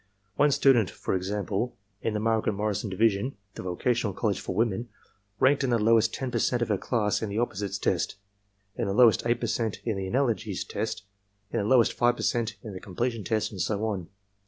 [0.35, 4.89] One student, for example, in the Margaret Morrison Division, the vocational college for women,
[5.39, 8.15] ranked in the lowest 10% of her class in the opposites test,
[8.75, 11.03] in the lowest 8% in the analogies test,
[11.51, 14.07] in the lowest 5% in the completion test, and so on.